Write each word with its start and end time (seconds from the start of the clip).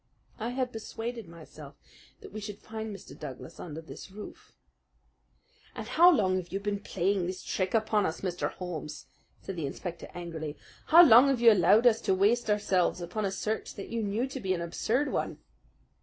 I 0.39 0.49
had 0.49 0.71
persuaded 0.71 1.27
myself 1.29 1.75
that 2.21 2.31
we 2.33 2.39
should 2.39 2.57
find 2.57 2.89
Mr. 2.89 3.15
Douglas 3.15 3.59
under 3.59 3.81
this 3.81 4.09
roof." 4.09 4.51
"And 5.75 5.85
how 5.89 6.09
long 6.09 6.37
have 6.37 6.51
you 6.51 6.59
been 6.59 6.79
playing 6.79 7.27
this 7.27 7.43
trick 7.43 7.75
upon 7.75 8.07
us, 8.07 8.21
Mr. 8.21 8.51
Holmes?" 8.51 9.05
said 9.43 9.57
the 9.57 9.67
inspector 9.67 10.09
angrily. 10.15 10.57
"How 10.87 11.03
long 11.05 11.27
have 11.27 11.39
you 11.39 11.51
allowed 11.51 11.85
us 11.85 12.01
to 12.01 12.15
waste 12.15 12.49
ourselves 12.49 12.99
upon 12.99 13.25
a 13.25 13.31
search 13.31 13.75
that 13.75 13.89
you 13.89 14.01
knew 14.01 14.25
to 14.25 14.39
be 14.39 14.55
an 14.55 14.61
absurd 14.61 15.11
one?" 15.11 15.37